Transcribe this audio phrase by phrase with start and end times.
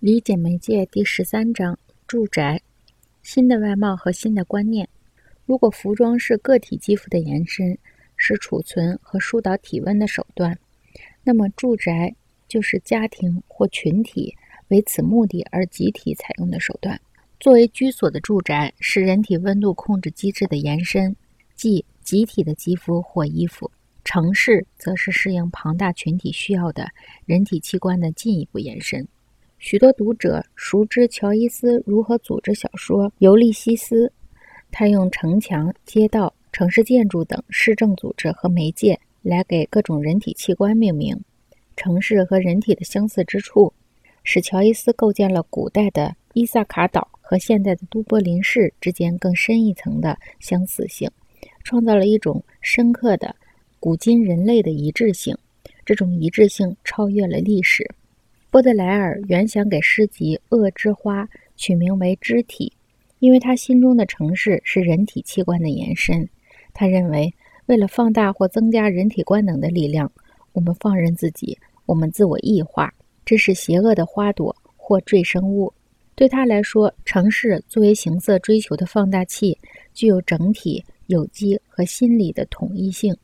[0.00, 2.62] 理解媒介第十三章：住宅、
[3.22, 4.88] 新的外貌和新的观念。
[5.44, 7.76] 如果服装是个体肌肤的延伸，
[8.16, 10.58] 是储存和疏导体温的手段，
[11.22, 12.16] 那么住宅
[12.48, 14.34] 就是家庭或群体
[14.68, 16.98] 为此目的而集体采用的手段。
[17.38, 21.14] 作为居所的住宅是人体温度控制机制的延伸，
[21.54, 23.70] 即集体的肌肤或衣服。
[24.02, 26.88] 城市则是适应庞大群体需要的
[27.26, 29.06] 人体器官的进一步延伸。
[29.60, 34.06] 许多读者熟知乔伊斯如何组织小说《尤利西斯》，
[34.70, 41.14] 他用城墙、街道、城市建筑等市政组织和媒介来给各种人体器官命名。
[41.76, 43.70] 城市和人体的相似之处，
[44.24, 51.08] 使乔伊斯构建了古代的伊萨卡岛和现代的都柏林市之间更深一层的相似性，
[51.64, 53.36] 创造了一种深刻的。
[53.78, 55.36] 古今人类的一致性，
[55.84, 57.86] 这种一致性超越了历史。
[58.50, 61.22] 波德莱尔原想给诗集《恶之花》
[61.54, 62.72] 取名为“肢体”，
[63.20, 66.28] 因为他心中的城市是人体器官的延伸。
[66.74, 67.32] 他认为，
[67.66, 70.10] 为了放大或增加人体官能的力量，
[70.50, 72.92] 我们放任自己，我们自我异化，
[73.24, 75.72] 这是邪恶的花朵或赘生物。
[76.16, 79.56] 对他来说，城市作为形色追求的放大器，
[79.94, 83.16] 具有整体、有机和心理的统一性。